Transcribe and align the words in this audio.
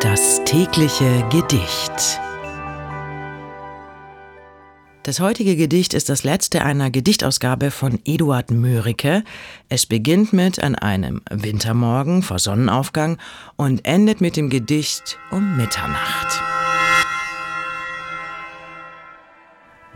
Das 0.00 0.44
tägliche 0.44 1.26
Gedicht. 1.28 2.20
Das 5.02 5.18
heutige 5.18 5.56
Gedicht 5.56 5.92
ist 5.92 6.08
das 6.08 6.22
letzte 6.22 6.64
einer 6.64 6.92
Gedichtausgabe 6.92 7.72
von 7.72 7.98
Eduard 8.04 8.52
Mörike. 8.52 9.24
Es 9.68 9.86
beginnt 9.86 10.32
mit 10.32 10.62
an 10.62 10.76
einem 10.76 11.22
Wintermorgen 11.28 12.22
vor 12.22 12.38
Sonnenaufgang 12.38 13.18
und 13.56 13.84
endet 13.84 14.20
mit 14.20 14.36
dem 14.36 14.50
Gedicht 14.50 15.18
um 15.32 15.56
Mitternacht. 15.56 16.42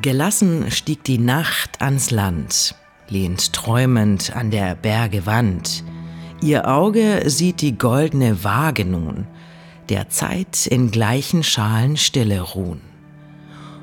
Gelassen 0.00 0.72
stieg 0.72 1.04
die 1.04 1.18
Nacht 1.18 1.80
ans 1.80 2.10
Land, 2.10 2.74
lehnt 3.08 3.52
träumend 3.52 4.34
an 4.34 4.50
der 4.50 4.74
Berge 4.74 5.26
Wand. 5.26 5.84
Ihr 6.42 6.66
Auge 6.66 7.22
sieht 7.26 7.60
die 7.60 7.78
goldene 7.78 8.42
Waage 8.42 8.84
nun, 8.84 9.28
der 9.88 10.08
Zeit 10.08 10.66
in 10.66 10.90
gleichen 10.90 11.42
Schalen 11.42 11.96
Stille 11.96 12.40
ruhen. 12.40 12.80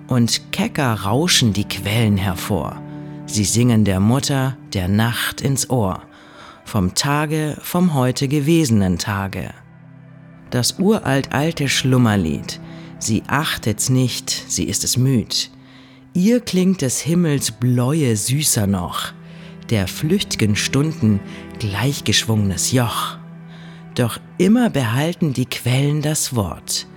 Und 0.08 0.52
kecker 0.52 0.94
rauschen 0.94 1.54
die 1.54 1.68
Quellen 1.68 2.18
hervor, 2.18 2.82
sie 3.26 3.44
singen 3.44 3.86
der 3.86 4.00
Mutter 4.00 4.58
der 4.74 4.88
Nacht 4.88 5.42
ins 5.42 5.70
Ohr, 5.70 6.02
vom 6.66 6.96
Tage, 6.96 7.58
vom 7.62 7.94
heute 7.94 8.28
gewesenen 8.28 8.98
Tage. 8.98 9.54
Das 10.50 10.80
uralt 10.80 11.32
alte 11.32 11.70
Schlummerlied, 11.70 12.60
sie 12.98 13.22
achtet's 13.28 13.90
nicht, 13.90 14.30
sie 14.30 14.64
ist 14.64 14.84
es 14.84 14.98
müd. 14.98 15.52
Ihr 16.14 16.40
klingt 16.40 16.82
des 16.82 17.02
Himmels 17.02 17.52
Bläue 17.52 18.16
süßer 18.16 18.66
noch, 18.66 19.14
der 19.70 19.88
flücht'gen 19.88 20.56
Stunden 20.56 21.20
gleichgeschwungenes 21.60 22.72
Joch. 22.72 23.19
Doch 24.00 24.18
immer 24.38 24.70
behalten 24.70 25.34
die 25.34 25.46
Quellen 25.46 26.02
das 26.02 26.34
Wort. 26.34 26.88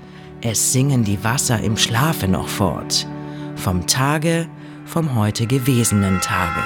Es 0.41 0.73
singen 0.73 1.03
die 1.03 1.25
Wasser 1.25 1.61
im 1.61 1.77
Schlafe 1.77 2.29
noch 2.29 2.47
fort. 2.47 3.09
Vom 3.57 3.89
Tage, 3.89 4.49
vom 4.85 5.17
heute 5.17 5.49
gewesenen 5.49 6.21
Tage. 6.21 6.63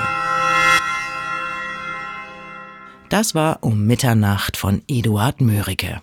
Das 3.09 3.35
war 3.35 3.61
um 3.63 3.87
Mitternacht 3.87 4.59
von 4.59 4.83
Eduard 4.89 5.41
Mörike. 5.41 6.03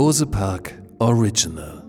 Bose 0.00 0.24
Park 0.24 0.72
Original 0.98 1.79